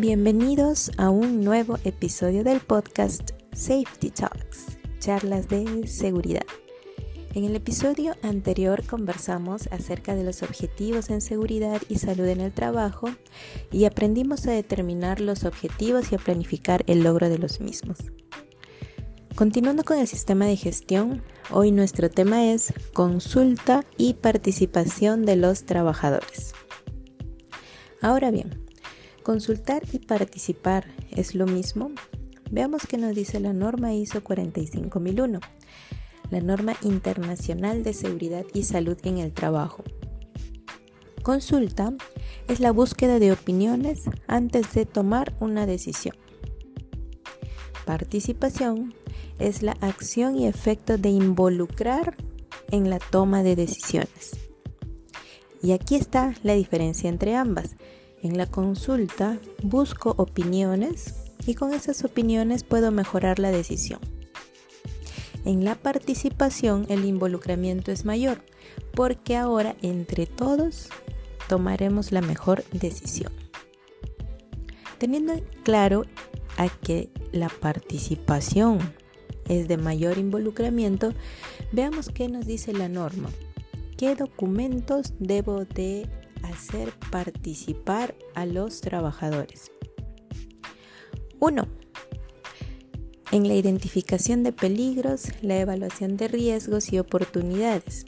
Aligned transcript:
Bienvenidos 0.00 0.90
a 0.96 1.10
un 1.10 1.44
nuevo 1.44 1.76
episodio 1.84 2.42
del 2.42 2.60
podcast 2.60 3.32
Safety 3.52 4.08
Talks, 4.08 4.78
charlas 4.98 5.46
de 5.48 5.86
seguridad. 5.86 6.46
En 7.34 7.44
el 7.44 7.54
episodio 7.54 8.16
anterior 8.22 8.82
conversamos 8.86 9.66
acerca 9.70 10.14
de 10.14 10.24
los 10.24 10.42
objetivos 10.42 11.10
en 11.10 11.20
seguridad 11.20 11.82
y 11.90 11.96
salud 11.96 12.24
en 12.28 12.40
el 12.40 12.50
trabajo 12.50 13.10
y 13.70 13.84
aprendimos 13.84 14.46
a 14.46 14.52
determinar 14.52 15.20
los 15.20 15.44
objetivos 15.44 16.10
y 16.10 16.14
a 16.14 16.18
planificar 16.18 16.82
el 16.86 17.02
logro 17.02 17.28
de 17.28 17.36
los 17.36 17.60
mismos. 17.60 17.98
Continuando 19.34 19.84
con 19.84 19.98
el 19.98 20.08
sistema 20.08 20.46
de 20.46 20.56
gestión, 20.56 21.22
hoy 21.50 21.72
nuestro 21.72 22.08
tema 22.08 22.46
es 22.46 22.72
consulta 22.94 23.84
y 23.98 24.14
participación 24.14 25.26
de 25.26 25.36
los 25.36 25.64
trabajadores. 25.66 26.54
Ahora 28.00 28.30
bien, 28.30 28.69
¿consultar 29.30 29.84
y 29.92 30.00
participar 30.00 30.86
es 31.12 31.36
lo 31.36 31.46
mismo? 31.46 31.92
Veamos 32.50 32.84
qué 32.88 32.98
nos 32.98 33.14
dice 33.14 33.38
la 33.38 33.52
norma 33.52 33.94
ISO 33.94 34.24
45001, 34.24 35.38
la 36.32 36.40
norma 36.40 36.74
internacional 36.82 37.84
de 37.84 37.92
seguridad 37.92 38.44
y 38.54 38.64
salud 38.64 38.98
en 39.04 39.18
el 39.18 39.32
trabajo. 39.32 39.84
Consulta 41.22 41.94
es 42.48 42.58
la 42.58 42.72
búsqueda 42.72 43.20
de 43.20 43.30
opiniones 43.30 44.02
antes 44.26 44.74
de 44.74 44.84
tomar 44.84 45.32
una 45.38 45.64
decisión. 45.64 46.16
Participación 47.86 48.94
es 49.38 49.62
la 49.62 49.76
acción 49.80 50.38
y 50.38 50.48
efecto 50.48 50.98
de 50.98 51.10
involucrar 51.10 52.16
en 52.72 52.90
la 52.90 52.98
toma 52.98 53.44
de 53.44 53.54
decisiones. 53.54 54.32
Y 55.62 55.70
aquí 55.70 55.94
está 55.94 56.34
la 56.42 56.54
diferencia 56.54 57.08
entre 57.08 57.36
ambas. 57.36 57.76
En 58.22 58.36
la 58.36 58.46
consulta 58.46 59.38
busco 59.62 60.14
opiniones 60.18 61.14
y 61.46 61.54
con 61.54 61.72
esas 61.72 62.04
opiniones 62.04 62.64
puedo 62.64 62.90
mejorar 62.90 63.38
la 63.38 63.50
decisión. 63.50 64.00
En 65.46 65.64
la 65.64 65.74
participación 65.74 66.84
el 66.90 67.06
involucramiento 67.06 67.92
es 67.92 68.04
mayor 68.04 68.42
porque 68.94 69.36
ahora 69.36 69.74
entre 69.80 70.26
todos 70.26 70.88
tomaremos 71.48 72.12
la 72.12 72.20
mejor 72.20 72.62
decisión. 72.72 73.32
Teniendo 74.98 75.34
claro 75.62 76.04
a 76.58 76.68
que 76.68 77.08
la 77.32 77.48
participación 77.48 78.78
es 79.48 79.66
de 79.66 79.78
mayor 79.78 80.18
involucramiento, 80.18 81.14
veamos 81.72 82.10
qué 82.10 82.28
nos 82.28 82.46
dice 82.46 82.74
la 82.74 82.90
norma. 82.90 83.30
¿Qué 83.96 84.14
documentos 84.14 85.14
debo 85.18 85.64
de 85.64 86.06
hacer 86.42 86.92
participar 87.10 88.14
a 88.34 88.46
los 88.46 88.80
trabajadores? 88.80 89.70
1. 91.40 91.68
En 93.32 93.48
la 93.48 93.54
identificación 93.54 94.42
de 94.42 94.52
peligros, 94.52 95.28
la 95.40 95.58
evaluación 95.58 96.16
de 96.16 96.28
riesgos 96.28 96.92
y 96.92 96.98
oportunidades, 96.98 98.04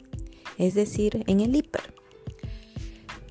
es 0.57 0.73
decir, 0.73 1.23
en 1.27 1.39
el 1.39 1.55
hiper. 1.55 1.93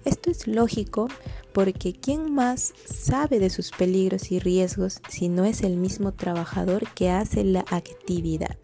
Esto 0.04 0.30
es 0.30 0.46
lógico 0.46 1.08
porque 1.52 1.92
¿quién 1.92 2.34
más 2.34 2.72
sabe 2.84 3.38
de 3.38 3.50
sus 3.50 3.70
peligros 3.70 4.32
y 4.32 4.38
riesgos 4.38 5.00
si 5.08 5.28
no 5.28 5.44
es 5.44 5.62
el 5.62 5.76
mismo 5.76 6.12
trabajador 6.12 6.88
que 6.94 7.10
hace 7.10 7.44
la 7.44 7.60
actividad? 7.70 8.56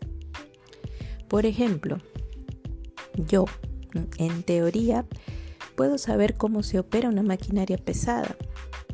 Por 1.29 1.45
ejemplo, 1.45 1.99
yo, 3.15 3.45
en 4.17 4.43
teoría, 4.43 5.05
puedo 5.79 5.97
saber 5.97 6.35
cómo 6.35 6.65
se 6.65 6.81
opera 6.81 7.09
una 7.09 7.23
maquinaria 7.23 7.79
pesada, 7.79 8.37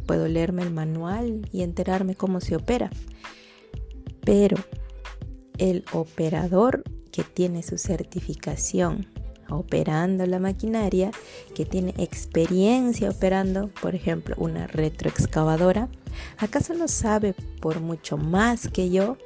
puedo 0.06 0.28
leerme 0.28 0.62
el 0.64 0.70
manual 0.70 1.48
y 1.50 1.62
enterarme 1.62 2.14
cómo 2.14 2.42
se 2.42 2.56
opera, 2.56 2.90
pero 4.20 4.58
el 5.56 5.82
operador 5.92 6.84
que 7.10 7.22
tiene 7.22 7.62
su 7.62 7.78
certificación 7.78 9.06
operando 9.48 10.26
la 10.26 10.38
maquinaria, 10.38 11.10
que 11.54 11.64
tiene 11.64 11.94
experiencia 11.96 13.08
operando, 13.08 13.68
por 13.80 13.94
ejemplo, 13.94 14.34
una 14.36 14.66
retroexcavadora, 14.66 15.88
¿acaso 16.36 16.74
no 16.74 16.88
sabe 16.88 17.34
por 17.62 17.80
mucho 17.80 18.18
más 18.18 18.68
que 18.68 18.90
yo 18.90 19.16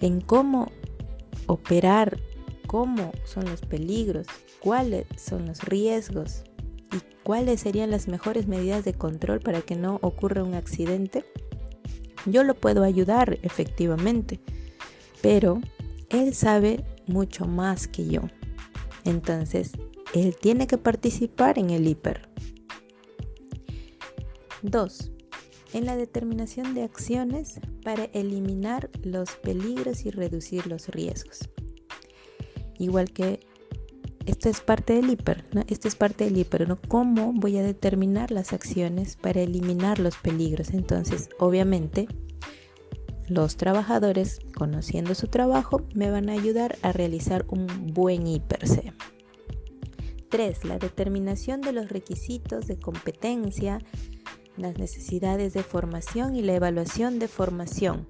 en 0.00 0.20
cómo 0.20 0.70
operar, 1.46 2.20
cómo 2.68 3.10
son 3.24 3.46
los 3.46 3.62
peligros, 3.62 4.28
cuáles 4.60 5.06
son 5.16 5.46
los 5.46 5.64
riesgos 5.64 6.44
y 6.92 6.98
cuáles 7.22 7.60
serían 7.60 7.90
las 7.90 8.08
mejores 8.08 8.46
medidas 8.46 8.84
de 8.84 8.94
control 8.94 9.40
para 9.40 9.62
que 9.62 9.76
no 9.76 9.98
ocurra 10.02 10.42
un 10.42 10.54
accidente? 10.54 11.24
Yo 12.26 12.42
lo 12.44 12.54
puedo 12.54 12.82
ayudar 12.82 13.38
efectivamente, 13.42 14.40
pero 15.22 15.60
él 16.10 16.34
sabe 16.34 16.84
mucho 17.06 17.46
más 17.46 17.88
que 17.88 18.06
yo. 18.06 18.22
Entonces, 19.04 19.72
él 20.14 20.36
tiene 20.40 20.66
que 20.66 20.78
participar 20.78 21.58
en 21.58 21.70
el 21.70 21.86
hiper. 21.86 22.28
2. 24.62 25.12
En 25.74 25.84
la 25.84 25.96
determinación 25.96 26.74
de 26.74 26.82
acciones 26.82 27.60
para 27.84 28.04
eliminar 28.04 28.90
los 29.02 29.36
peligros 29.36 30.04
y 30.04 30.10
reducir 30.10 30.66
los 30.66 30.88
riesgos. 30.88 31.48
Igual 32.78 33.12
que 33.12 33.40
esto 34.26 34.48
es 34.48 34.60
parte 34.60 34.94
del 34.94 35.10
hiper, 35.10 35.44
¿no? 35.52 35.62
Esto 35.68 35.88
es 35.88 35.94
parte 35.94 36.24
del 36.24 36.36
hiper, 36.36 36.68
¿no? 36.68 36.78
¿Cómo 36.88 37.32
voy 37.32 37.56
a 37.58 37.62
determinar 37.62 38.30
las 38.30 38.52
acciones 38.52 39.16
para 39.16 39.40
eliminar 39.40 39.98
los 39.98 40.16
peligros? 40.16 40.70
Entonces, 40.70 41.30
obviamente, 41.38 42.08
los 43.28 43.56
trabajadores, 43.56 44.40
conociendo 44.54 45.14
su 45.14 45.28
trabajo, 45.28 45.82
me 45.94 46.10
van 46.10 46.28
a 46.28 46.32
ayudar 46.32 46.76
a 46.82 46.92
realizar 46.92 47.44
un 47.48 47.66
buen 47.92 48.26
IPRC. 48.26 48.92
3. 50.28 50.64
La 50.64 50.78
determinación 50.78 51.60
de 51.60 51.72
los 51.72 51.88
requisitos 51.88 52.66
de 52.66 52.78
competencia, 52.78 53.78
las 54.56 54.76
necesidades 54.78 55.54
de 55.54 55.62
formación 55.62 56.34
y 56.34 56.42
la 56.42 56.54
evaluación 56.54 57.18
de 57.18 57.28
formación. 57.28 58.06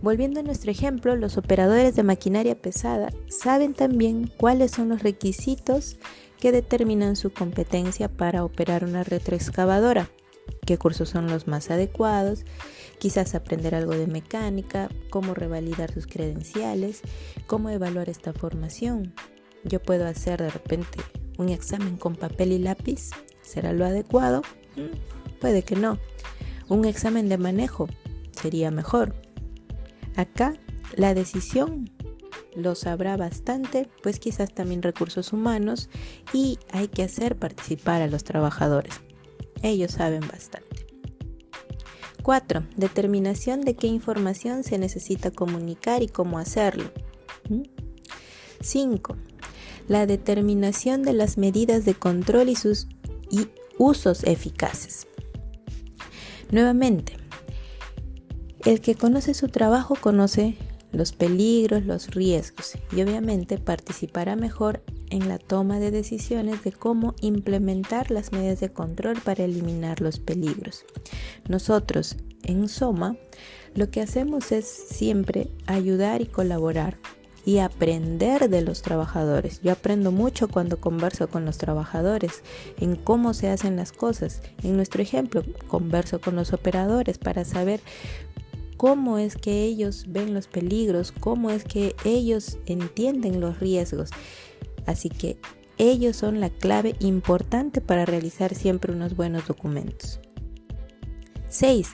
Volviendo 0.00 0.40
a 0.40 0.42
nuestro 0.42 0.70
ejemplo, 0.70 1.14
los 1.16 1.36
operadores 1.36 1.94
de 1.94 2.02
maquinaria 2.02 2.60
pesada 2.60 3.12
saben 3.28 3.74
también 3.74 4.30
cuáles 4.36 4.70
son 4.70 4.88
los 4.88 5.02
requisitos 5.02 5.98
que 6.40 6.52
determinan 6.52 7.14
su 7.14 7.32
competencia 7.32 8.08
para 8.08 8.44
operar 8.44 8.84
una 8.84 9.04
retroexcavadora, 9.04 10.10
qué 10.66 10.76
cursos 10.76 11.08
son 11.08 11.28
los 11.28 11.46
más 11.46 11.70
adecuados, 11.70 12.44
quizás 12.98 13.34
aprender 13.34 13.74
algo 13.74 13.92
de 13.92 14.06
mecánica, 14.06 14.88
cómo 15.10 15.34
revalidar 15.34 15.92
sus 15.92 16.06
credenciales, 16.06 17.02
cómo 17.46 17.70
evaluar 17.70 18.08
esta 18.08 18.32
formación. 18.32 19.14
Yo 19.64 19.80
puedo 19.80 20.06
hacer 20.06 20.42
de 20.42 20.50
repente 20.50 20.98
un 21.38 21.48
examen 21.48 21.96
con 21.96 22.16
papel 22.16 22.52
y 22.52 22.58
lápiz, 22.58 23.10
¿será 23.42 23.72
lo 23.72 23.84
adecuado? 23.84 24.42
Mm, 24.76 25.38
puede 25.40 25.62
que 25.62 25.76
no. 25.76 25.98
Un 26.68 26.84
examen 26.84 27.28
de 27.28 27.38
manejo 27.38 27.88
sería 28.32 28.70
mejor. 28.70 29.14
Acá 30.16 30.54
la 30.96 31.14
decisión 31.14 31.90
lo 32.54 32.74
sabrá 32.74 33.16
bastante, 33.16 33.88
pues 34.02 34.18
quizás 34.18 34.52
también 34.52 34.82
recursos 34.82 35.32
humanos 35.32 35.88
y 36.32 36.58
hay 36.70 36.88
que 36.88 37.02
hacer 37.02 37.36
participar 37.36 38.02
a 38.02 38.06
los 38.06 38.24
trabajadores. 38.24 39.00
Ellos 39.62 39.92
saben 39.92 40.20
bastante. 40.20 40.86
4. 42.22 42.64
Determinación 42.76 43.62
de 43.62 43.74
qué 43.74 43.86
información 43.86 44.64
se 44.64 44.78
necesita 44.78 45.30
comunicar 45.30 46.02
y 46.02 46.08
cómo 46.08 46.38
hacerlo. 46.38 46.90
5. 48.60 49.14
¿Mm? 49.14 49.18
La 49.88 50.06
determinación 50.06 51.02
de 51.02 51.12
las 51.12 51.38
medidas 51.38 51.84
de 51.84 51.94
control 51.94 52.48
y 52.48 52.56
sus 52.56 52.86
usos 53.78 54.22
eficaces. 54.24 55.06
Nuevamente, 56.50 57.16
el 58.64 58.80
que 58.80 58.94
conoce 58.94 59.34
su 59.34 59.48
trabajo 59.48 59.96
conoce 60.00 60.56
los 60.92 61.12
peligros, 61.12 61.84
los 61.84 62.10
riesgos 62.14 62.74
y 62.94 63.02
obviamente 63.02 63.58
participará 63.58 64.36
mejor 64.36 64.82
en 65.10 65.28
la 65.28 65.38
toma 65.38 65.78
de 65.78 65.90
decisiones 65.90 66.62
de 66.62 66.72
cómo 66.72 67.14
implementar 67.20 68.10
las 68.10 68.32
medidas 68.32 68.60
de 68.60 68.72
control 68.72 69.18
para 69.20 69.44
eliminar 69.44 70.00
los 70.00 70.18
peligros. 70.18 70.84
Nosotros 71.48 72.16
en 72.42 72.68
Soma 72.68 73.16
lo 73.74 73.90
que 73.90 74.02
hacemos 74.02 74.52
es 74.52 74.66
siempre 74.66 75.48
ayudar 75.66 76.20
y 76.20 76.26
colaborar 76.26 76.98
y 77.44 77.58
aprender 77.58 78.48
de 78.48 78.62
los 78.62 78.82
trabajadores. 78.82 79.60
Yo 79.62 79.72
aprendo 79.72 80.12
mucho 80.12 80.48
cuando 80.48 80.80
converso 80.80 81.28
con 81.28 81.44
los 81.44 81.58
trabajadores 81.58 82.42
en 82.78 82.96
cómo 82.96 83.34
se 83.34 83.48
hacen 83.48 83.76
las 83.76 83.92
cosas. 83.92 84.42
En 84.62 84.76
nuestro 84.76 85.02
ejemplo, 85.02 85.42
converso 85.66 86.20
con 86.20 86.36
los 86.36 86.52
operadores 86.52 87.18
para 87.18 87.44
saber 87.44 87.80
cómo 88.82 89.16
es 89.18 89.36
que 89.36 89.62
ellos 89.62 90.06
ven 90.08 90.34
los 90.34 90.48
peligros, 90.48 91.12
cómo 91.12 91.50
es 91.50 91.62
que 91.62 91.94
ellos 92.04 92.58
entienden 92.66 93.40
los 93.40 93.60
riesgos. 93.60 94.10
Así 94.86 95.08
que 95.08 95.38
ellos 95.78 96.16
son 96.16 96.40
la 96.40 96.50
clave 96.50 96.96
importante 96.98 97.80
para 97.80 98.06
realizar 98.06 98.56
siempre 98.56 98.92
unos 98.92 99.14
buenos 99.14 99.46
documentos. 99.46 100.18
6. 101.48 101.90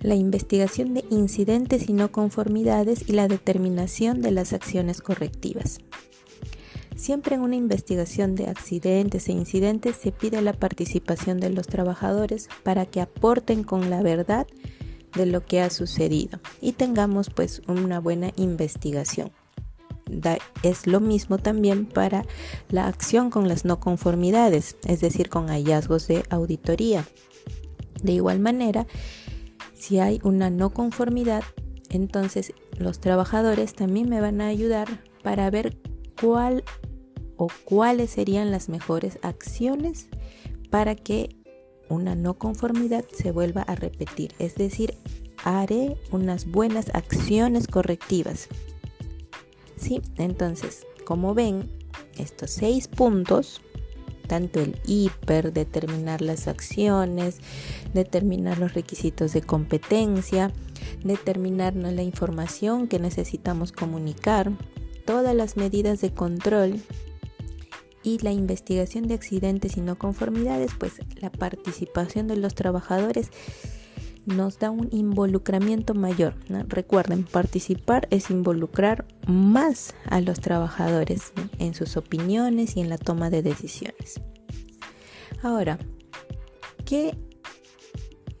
La 0.00 0.14
investigación 0.14 0.94
de 0.94 1.04
incidentes 1.10 1.86
y 1.86 1.92
no 1.92 2.10
conformidades 2.10 3.06
y 3.06 3.12
la 3.12 3.28
determinación 3.28 4.22
de 4.22 4.30
las 4.30 4.54
acciones 4.54 5.02
correctivas. 5.02 5.80
Siempre 6.94 7.34
en 7.34 7.42
una 7.42 7.56
investigación 7.56 8.36
de 8.36 8.46
accidentes 8.46 9.28
e 9.28 9.32
incidentes 9.32 9.96
se 9.96 10.12
pide 10.12 10.40
la 10.40 10.54
participación 10.54 11.40
de 11.40 11.50
los 11.50 11.66
trabajadores 11.66 12.48
para 12.62 12.86
que 12.86 13.02
aporten 13.02 13.64
con 13.64 13.90
la 13.90 14.00
verdad 14.00 14.46
de 15.16 15.26
lo 15.26 15.44
que 15.44 15.60
ha 15.60 15.70
sucedido 15.70 16.40
y 16.60 16.72
tengamos 16.72 17.30
pues 17.30 17.62
una 17.66 18.00
buena 18.00 18.32
investigación. 18.36 19.32
es 20.62 20.86
lo 20.86 21.00
mismo 21.00 21.38
también 21.38 21.86
para 21.86 22.24
la 22.68 22.86
acción 22.86 23.30
con 23.30 23.48
las 23.48 23.64
no 23.64 23.80
conformidades, 23.80 24.76
es 24.86 25.00
decir, 25.00 25.28
con 25.28 25.48
hallazgos 25.48 26.06
de 26.06 26.24
auditoría. 26.30 27.04
De 28.02 28.12
igual 28.12 28.38
manera, 28.38 28.86
si 29.74 29.98
hay 29.98 30.20
una 30.22 30.50
no 30.50 30.70
conformidad, 30.70 31.42
entonces 31.90 32.52
los 32.78 33.00
trabajadores 33.00 33.74
también 33.74 34.08
me 34.08 34.20
van 34.20 34.40
a 34.40 34.48
ayudar 34.48 34.88
para 35.22 35.50
ver 35.50 35.76
cuál 36.20 36.62
o 37.36 37.48
cuáles 37.64 38.10
serían 38.10 38.50
las 38.50 38.68
mejores 38.68 39.18
acciones 39.22 40.08
para 40.70 40.94
que 40.94 41.36
una 41.88 42.14
no 42.14 42.34
conformidad 42.34 43.04
se 43.12 43.32
vuelva 43.32 43.62
a 43.62 43.74
repetir. 43.74 44.34
Es 44.38 44.54
decir, 44.54 44.94
haré 45.44 45.96
unas 46.10 46.46
buenas 46.46 46.94
acciones 46.94 47.66
correctivas. 47.66 48.48
Sí, 49.76 50.00
entonces, 50.16 50.86
como 51.04 51.34
ven, 51.34 51.70
estos 52.18 52.50
seis 52.50 52.88
puntos, 52.88 53.60
tanto 54.26 54.60
el 54.60 54.80
hiper, 54.86 55.52
determinar 55.52 56.22
las 56.22 56.48
acciones, 56.48 57.38
determinar 57.94 58.58
los 58.58 58.74
requisitos 58.74 59.32
de 59.32 59.42
competencia, 59.42 60.52
determinar 61.04 61.76
la 61.76 62.02
información 62.02 62.88
que 62.88 62.98
necesitamos 62.98 63.72
comunicar, 63.72 64.50
todas 65.04 65.34
las 65.34 65.56
medidas 65.56 66.00
de 66.00 66.12
control 66.12 66.80
y 68.06 68.18
la 68.18 68.30
investigación 68.30 69.08
de 69.08 69.14
accidentes 69.14 69.76
y 69.76 69.80
no 69.80 69.98
conformidades, 69.98 70.70
pues 70.78 70.92
la 71.16 71.28
participación 71.28 72.28
de 72.28 72.36
los 72.36 72.54
trabajadores 72.54 73.32
nos 74.26 74.60
da 74.60 74.70
un 74.70 74.88
involucramiento 74.92 75.92
mayor. 75.92 76.34
Recuerden, 76.68 77.24
participar 77.24 78.06
es 78.12 78.30
involucrar 78.30 79.06
más 79.26 79.92
a 80.08 80.20
los 80.20 80.38
trabajadores 80.38 81.32
en 81.58 81.74
sus 81.74 81.96
opiniones 81.96 82.76
y 82.76 82.80
en 82.80 82.90
la 82.90 82.98
toma 82.98 83.28
de 83.28 83.42
decisiones. 83.42 84.20
Ahora, 85.42 85.76
¿qué 86.84 87.18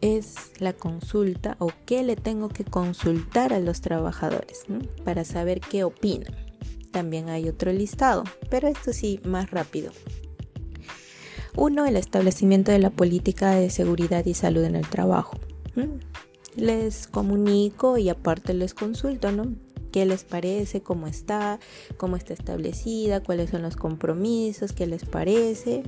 es 0.00 0.52
la 0.60 0.74
consulta 0.74 1.56
o 1.58 1.72
qué 1.86 2.04
le 2.04 2.14
tengo 2.14 2.50
que 2.50 2.62
consultar 2.62 3.52
a 3.52 3.58
los 3.58 3.80
trabajadores 3.80 4.62
para 5.04 5.24
saber 5.24 5.58
qué 5.58 5.82
opinan? 5.82 6.45
También 6.96 7.28
hay 7.28 7.46
otro 7.46 7.70
listado, 7.74 8.24
pero 8.48 8.68
esto 8.68 8.94
sí 8.94 9.20
más 9.22 9.50
rápido. 9.50 9.92
Uno, 11.54 11.84
el 11.84 11.94
establecimiento 11.94 12.72
de 12.72 12.78
la 12.78 12.88
política 12.88 13.50
de 13.50 13.68
seguridad 13.68 14.24
y 14.24 14.32
salud 14.32 14.64
en 14.64 14.76
el 14.76 14.88
trabajo. 14.88 15.38
Mm. 15.74 15.98
les 16.56 17.06
comunico 17.06 17.98
y 17.98 18.08
aparte 18.08 18.54
les 18.54 18.72
consulto, 18.72 19.30
¿no? 19.30 19.52
¿Qué 19.92 20.06
les 20.06 20.24
parece? 20.24 20.80
¿Cómo 20.80 21.06
está? 21.06 21.60
¿Cómo 21.98 22.16
está 22.16 22.32
establecida? 22.32 23.22
¿Cuáles 23.22 23.50
son 23.50 23.60
los 23.60 23.76
compromisos? 23.76 24.72
¿Qué 24.72 24.86
les 24.86 25.04
parece? 25.04 25.82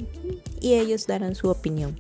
Y 0.61 0.75
ellos 0.75 1.07
darán 1.07 1.35
su 1.35 1.49
opinión. 1.49 1.99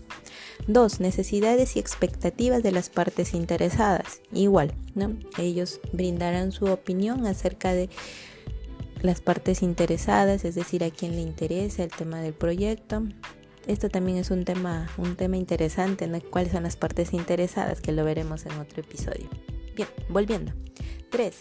Dos, 0.66 1.00
necesidades 1.00 1.76
y 1.76 1.78
expectativas 1.78 2.62
de 2.62 2.72
las 2.72 2.90
partes 2.90 3.32
interesadas. 3.32 4.20
Igual, 4.34 4.74
¿no? 4.94 5.16
Ellos 5.38 5.80
brindarán 5.94 6.52
su 6.52 6.66
opinión 6.66 7.26
acerca 7.26 7.72
de 7.72 7.88
las 9.02 9.20
partes 9.20 9.62
interesadas, 9.62 10.44
es 10.44 10.54
decir, 10.54 10.84
a 10.84 10.90
quién 10.90 11.12
le 11.12 11.22
interesa 11.22 11.84
el 11.84 11.90
tema 11.90 12.20
del 12.20 12.34
proyecto, 12.34 13.04
esto 13.68 13.90
también 13.90 14.16
es 14.16 14.30
un 14.30 14.46
tema, 14.46 14.88
un 14.96 15.14
tema 15.14 15.36
interesante, 15.36 16.08
¿Cuáles 16.30 16.52
son 16.52 16.62
las 16.62 16.76
partes 16.76 17.12
interesadas? 17.12 17.82
Que 17.82 17.92
lo 17.92 18.02
veremos 18.02 18.46
en 18.46 18.52
otro 18.52 18.80
episodio. 18.80 19.28
Bien, 19.76 19.88
volviendo. 20.08 20.52
3. 21.10 21.36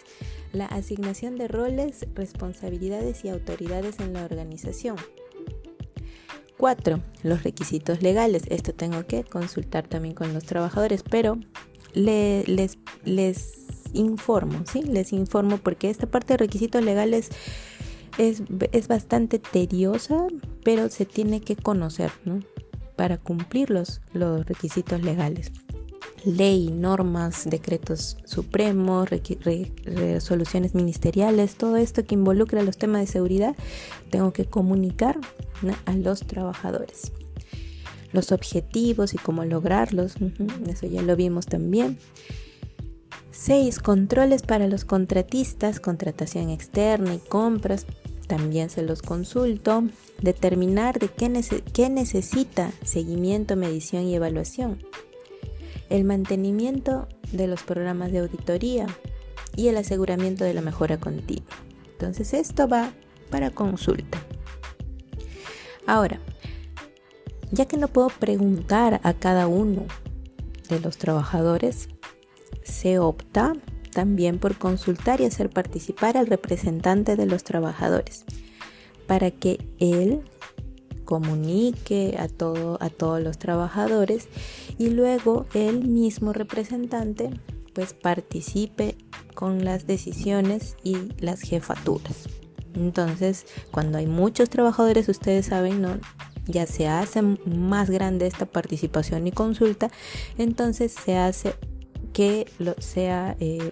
La 0.51 0.65
asignación 0.65 1.37
de 1.37 1.47
roles, 1.47 2.05
responsabilidades 2.15 3.23
y 3.23 3.29
autoridades 3.29 3.99
en 3.99 4.11
la 4.11 4.25
organización. 4.25 4.97
4. 6.57 6.99
Los 7.23 7.43
requisitos 7.43 8.01
legales. 8.01 8.43
Esto 8.49 8.73
tengo 8.73 9.07
que 9.07 9.23
consultar 9.23 9.87
también 9.87 10.13
con 10.13 10.33
los 10.33 10.43
trabajadores, 10.43 11.03
pero 11.09 11.39
les, 11.93 12.77
les 13.05 13.66
informo, 13.93 14.63
¿sí? 14.71 14.81
Les 14.81 15.13
informo 15.13 15.57
porque 15.57 15.89
esta 15.89 16.07
parte 16.07 16.33
de 16.33 16.37
requisitos 16.37 16.83
legales 16.83 17.29
es, 18.17 18.87
bastante 18.87 19.39
tediosa, 19.39 20.25
pero 20.63 20.89
se 20.89 21.05
tiene 21.05 21.41
que 21.41 21.55
conocer 21.55 22.11
para 22.95 23.17
cumplir 23.17 23.69
los, 23.69 24.01
requisitos 24.13 25.01
legales. 25.01 25.51
Ley, 26.25 26.69
normas, 26.71 27.45
decretos 27.45 28.17
supremos, 28.25 29.09
resoluciones 29.09 30.73
ministeriales, 30.73 31.55
todo 31.55 31.77
esto 31.77 32.03
que 32.03 32.15
involucra 32.15 32.63
los 32.63 32.77
temas 32.77 33.01
de 33.01 33.07
seguridad, 33.07 33.55
tengo 34.09 34.33
que 34.33 34.45
comunicar 34.45 35.17
a 35.85 35.93
los 35.93 36.21
trabajadores. 36.21 37.13
Los 38.13 38.31
objetivos 38.31 39.13
y 39.13 39.17
cómo 39.17 39.45
lograrlos, 39.45 40.15
eso 40.67 40.87
ya 40.87 41.01
lo 41.01 41.15
vimos 41.15 41.45
también. 41.45 41.99
6. 43.37 43.79
Controles 43.79 44.41
para 44.41 44.67
los 44.67 44.83
contratistas, 44.83 45.79
contratación 45.79 46.49
externa 46.49 47.13
y 47.13 47.19
compras 47.19 47.85
también 48.25 48.69
se 48.69 48.81
los 48.81 49.01
consulto, 49.01 49.83
determinar 50.21 50.99
de 50.99 51.07
qué, 51.07 51.89
necesita 51.89 52.71
seguimiento, 52.83 53.55
medición 53.55 54.03
y 54.03 54.15
evaluación, 54.15 54.83
el 55.89 56.03
mantenimiento 56.03 57.07
de 57.31 57.47
los 57.47 57.61
programas 57.61 58.11
de 58.11 58.19
auditoría 58.19 58.87
y 59.55 59.67
el 59.67 59.77
aseguramiento 59.77 60.43
de 60.43 60.55
la 60.55 60.61
mejora 60.61 60.97
continua. 60.97 61.55
Entonces 61.91 62.33
esto 62.33 62.67
va 62.67 62.91
para 63.29 63.51
consulta. 63.51 64.19
Ahora, 65.85 66.19
ya 67.51 67.65
que 67.65 67.77
no 67.77 67.87
puedo 67.87 68.09
preguntar 68.09 68.99
a 69.03 69.13
cada 69.13 69.47
uno 69.47 69.85
de 70.69 70.79
los 70.81 70.97
trabajadores, 70.97 71.87
se 72.67 72.99
opta 72.99 73.53
también 73.93 74.37
por 74.37 74.57
consultar 74.57 75.21
y 75.21 75.25
hacer 75.25 75.49
participar 75.49 76.17
al 76.17 76.27
representante 76.27 77.15
de 77.15 77.25
los 77.25 77.43
trabajadores 77.43 78.25
para 79.07 79.31
que 79.31 79.65
él 79.79 80.21
comunique 81.05 82.17
a, 82.19 82.27
todo, 82.27 82.77
a 82.81 82.89
todos 82.89 83.21
los 83.23 83.37
trabajadores 83.37 84.27
y 84.77 84.89
luego 84.89 85.45
el 85.53 85.87
mismo 85.87 86.33
representante 86.33 87.29
pues 87.73 87.93
participe 87.93 88.97
con 89.33 89.63
las 89.63 89.87
decisiones 89.87 90.75
y 90.83 90.97
las 91.19 91.41
jefaturas. 91.41 92.27
Entonces, 92.73 93.45
cuando 93.71 93.97
hay 93.97 94.07
muchos 94.07 94.49
trabajadores, 94.49 95.07
ustedes 95.09 95.47
saben, 95.47 95.81
¿no? 95.81 95.97
ya 96.47 96.65
se 96.65 96.87
hace 96.87 97.21
más 97.21 97.89
grande 97.89 98.27
esta 98.27 98.45
participación 98.45 99.27
y 99.27 99.31
consulta, 99.31 99.91
entonces 100.37 100.93
se 100.93 101.17
hace 101.17 101.55
que 102.17 102.47
lo 102.57 102.73
sea, 102.79 103.37
em, 103.39 103.69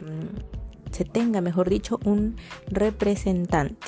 se 0.92 1.04
tenga, 1.04 1.42
mejor 1.42 1.68
dicho, 1.68 2.00
un 2.06 2.36
representante 2.68 3.88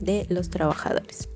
de 0.00 0.26
los 0.28 0.50
trabajadores. 0.50 1.28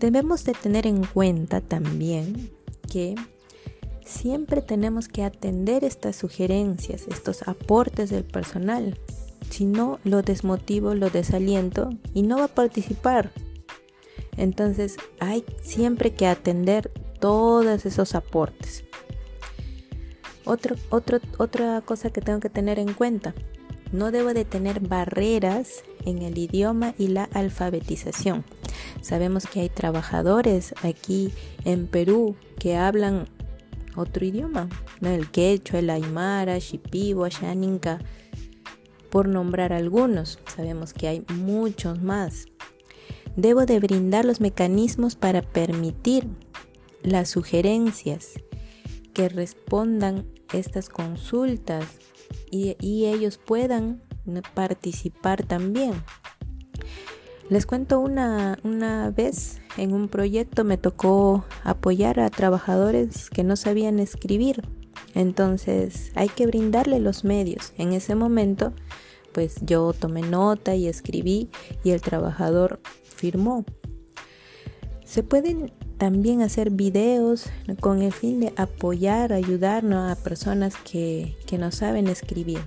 Debemos 0.00 0.42
de 0.42 0.52
tener 0.54 0.84
en 0.84 1.04
cuenta 1.04 1.60
también 1.60 2.50
que 2.90 3.14
siempre 4.04 4.62
tenemos 4.62 5.06
que 5.06 5.22
atender 5.22 5.84
estas 5.84 6.16
sugerencias, 6.16 7.06
estos 7.06 7.46
aportes 7.46 8.10
del 8.10 8.24
personal. 8.24 8.98
Si 9.48 9.64
no, 9.64 10.00
lo 10.02 10.22
desmotivo, 10.22 10.96
lo 10.96 11.08
desaliento 11.08 11.90
y 12.14 12.22
no 12.22 12.38
va 12.38 12.46
a 12.46 12.48
participar. 12.48 13.30
Entonces 14.36 14.96
hay 15.20 15.44
siempre 15.62 16.14
que 16.14 16.26
atender 16.26 16.90
todos 17.20 17.86
esos 17.86 18.16
aportes. 18.16 18.82
Otro, 20.44 20.76
otra 20.90 21.80
cosa 21.82 22.10
que 22.10 22.20
tengo 22.20 22.40
que 22.40 22.50
tener 22.50 22.78
en 22.78 22.92
cuenta, 22.94 23.34
no 23.92 24.10
debo 24.10 24.32
de 24.32 24.44
tener 24.44 24.80
barreras 24.80 25.84
en 26.06 26.22
el 26.22 26.38
idioma 26.38 26.94
y 26.98 27.08
la 27.08 27.24
alfabetización. 27.24 28.44
Sabemos 29.02 29.46
que 29.46 29.60
hay 29.60 29.68
trabajadores 29.68 30.74
aquí 30.82 31.30
en 31.64 31.86
Perú 31.86 32.34
que 32.58 32.76
hablan 32.76 33.28
otro 33.94 34.24
idioma, 34.24 34.68
el 35.02 35.30
quechua, 35.30 35.80
el 35.80 35.90
aymara, 35.90 36.58
shipibo, 36.58 37.28
xaninca, 37.28 37.98
por 39.10 39.28
nombrar 39.28 39.74
algunos. 39.74 40.38
Sabemos 40.46 40.94
que 40.94 41.08
hay 41.08 41.24
muchos 41.28 42.02
más. 42.02 42.46
Debo 43.36 43.66
de 43.66 43.78
brindar 43.78 44.24
los 44.24 44.40
mecanismos 44.40 45.16
para 45.16 45.42
permitir 45.42 46.26
las 47.02 47.28
sugerencias 47.28 48.32
que 49.12 49.28
respondan 49.28 50.26
estas 50.52 50.88
consultas 50.88 51.86
y, 52.50 52.76
ellos 53.06 53.38
puedan 53.38 54.02
participar 54.54 55.44
también. 55.44 55.92
Les 57.48 57.66
cuento 57.66 58.00
una, 58.00 58.58
una 58.62 59.10
vez 59.10 59.60
en 59.76 59.92
un 59.92 60.08
proyecto 60.08 60.64
me 60.64 60.78
tocó 60.78 61.44
apoyar 61.64 62.20
a 62.20 62.30
trabajadores 62.30 63.28
que 63.30 63.44
no 63.44 63.56
sabían 63.56 63.98
escribir. 63.98 64.62
Entonces 65.14 66.12
hay 66.14 66.28
que 66.28 66.46
brindarle 66.46 67.00
los 67.00 67.24
medios. 67.24 67.72
En 67.76 67.92
ese 67.92 68.14
momento, 68.14 68.72
pues 69.32 69.56
yo 69.62 69.92
tomé 69.92 70.22
nota 70.22 70.74
y 70.74 70.86
escribí 70.86 71.50
y 71.84 71.90
el 71.90 72.00
trabajador 72.00 72.80
firmó. 73.02 73.64
Se 75.04 75.22
pueden 75.22 75.72
también 76.02 76.42
hacer 76.42 76.70
videos 76.70 77.44
con 77.78 78.02
el 78.02 78.12
fin 78.12 78.40
de 78.40 78.52
apoyar, 78.56 79.32
ayudarnos 79.32 80.10
a 80.10 80.20
personas 80.20 80.74
que, 80.74 81.36
que 81.46 81.58
no 81.58 81.70
saben 81.70 82.08
escribir 82.08 82.58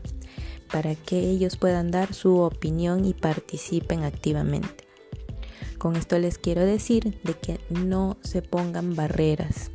para 0.71 0.95
que 0.95 1.19
ellos 1.19 1.57
puedan 1.57 1.91
dar 1.91 2.13
su 2.13 2.37
opinión 2.37 3.03
y 3.03 3.13
participen 3.13 4.03
activamente. 4.03 4.87
Con 5.77 5.97
esto 5.97 6.17
les 6.17 6.37
quiero 6.37 6.65
decir 6.65 7.19
de 7.25 7.33
que 7.33 7.59
no 7.69 8.15
se 8.21 8.41
pongan 8.41 8.95
barreras 8.95 9.69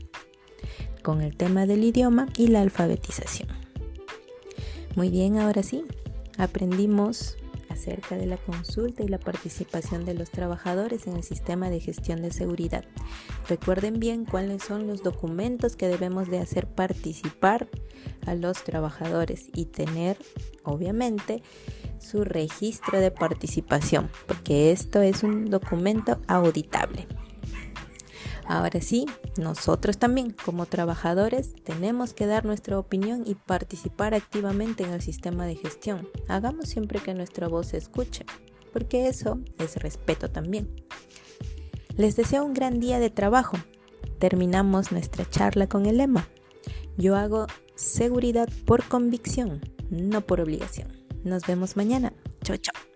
con 1.03 1.21
el 1.21 1.37
tema 1.37 1.67
del 1.67 1.85
idioma 1.85 2.29
y 2.39 2.47
la 2.47 2.63
alfabetización. 2.63 3.51
Muy 4.97 5.11
bien, 5.11 5.39
ahora 5.39 5.63
sí, 5.63 5.85
aprendimos 6.39 7.37
acerca 7.81 8.17
de 8.17 8.27
la 8.27 8.37
consulta 8.37 9.03
y 9.03 9.09
la 9.09 9.19
participación 9.19 10.05
de 10.05 10.13
los 10.13 10.31
trabajadores 10.31 11.07
en 11.07 11.17
el 11.17 11.23
sistema 11.23 11.71
de 11.71 11.81
gestión 11.81 12.21
de 12.21 12.31
seguridad. 12.31 12.85
Recuerden 13.49 13.99
bien 13.99 14.27
cuáles 14.27 14.63
son 14.63 14.87
los 14.87 15.03
documentos 15.03 15.77
que 15.77 15.89
debemos 15.89 16.29
de 16.29 16.41
hacer 16.41 16.67
participar 16.67 17.69
a 18.27 18.35
los 18.35 18.63
trabajadores 18.65 19.47
y 19.55 19.65
tener, 19.65 20.19
obviamente, 20.63 21.43
su 21.99 22.25
registro 22.25 23.01
de 23.01 23.11
participación, 23.11 24.11
porque 24.27 24.73
esto 24.73 25.01
es 25.01 25.23
un 25.23 25.47
documento 25.47 26.21
auditable. 26.29 27.07
Ahora 28.51 28.81
sí, 28.81 29.07
nosotros 29.39 29.99
también 29.99 30.35
como 30.45 30.67
trabajadores 30.67 31.55
tenemos 31.63 32.13
que 32.13 32.27
dar 32.27 32.45
nuestra 32.45 32.81
opinión 32.81 33.23
y 33.25 33.37
participar 33.37 34.13
activamente 34.13 34.83
en 34.83 34.91
el 34.91 35.01
sistema 35.01 35.47
de 35.47 35.55
gestión. 35.55 36.09
Hagamos 36.27 36.69
siempre 36.69 36.99
que 36.99 37.15
nuestra 37.15 37.47
voz 37.47 37.69
se 37.69 37.77
escuche, 37.77 38.27
porque 38.73 39.07
eso 39.07 39.39
es 39.61 39.77
respeto 39.77 40.33
también. 40.33 40.69
Les 41.97 42.17
deseo 42.17 42.45
un 42.45 42.53
gran 42.53 42.81
día 42.81 42.99
de 42.99 43.11
trabajo. 43.11 43.57
Terminamos 44.19 44.91
nuestra 44.91 45.31
charla 45.31 45.69
con 45.69 45.87
el 45.87 45.99
lema. 45.99 46.29
Yo 46.97 47.15
hago 47.15 47.47
seguridad 47.77 48.49
por 48.67 48.83
convicción, 48.89 49.61
no 49.91 50.23
por 50.23 50.41
obligación. 50.41 50.89
Nos 51.23 51.47
vemos 51.47 51.77
mañana. 51.77 52.13
Chao, 52.43 52.57
chao. 52.57 52.90